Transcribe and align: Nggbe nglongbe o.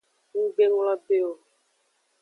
Nggbe 0.39 0.63
nglongbe 0.69 1.11
o. 1.29 1.31